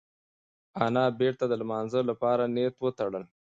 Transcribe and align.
انا 0.85 1.03
بېرته 1.19 1.43
د 1.47 1.53
لمانځه 1.61 1.99
لپاره 2.09 2.43
نیت 2.55 2.75
وتړل. 2.79 3.23